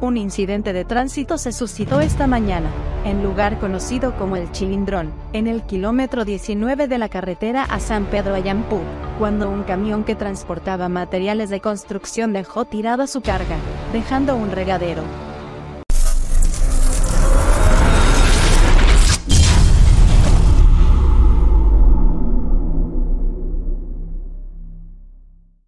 [0.00, 2.70] Un incidente de tránsito se suscitó esta mañana,
[3.04, 8.06] en lugar conocido como el Chilindrón, en el kilómetro 19 de la carretera a San
[8.06, 8.80] Pedro Ayampú,
[9.18, 13.56] cuando un camión que transportaba materiales de construcción dejó tirada su carga,
[13.92, 15.02] dejando un regadero,